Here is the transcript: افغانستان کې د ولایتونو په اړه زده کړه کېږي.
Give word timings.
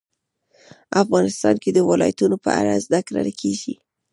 افغانستان 1.03 1.55
کې 1.63 1.69
د 1.73 1.79
ولایتونو 1.89 2.35
په 2.45 2.51
اړه 2.59 2.81
زده 2.85 2.99
کړه 3.07 3.21
کېږي. 3.41 3.73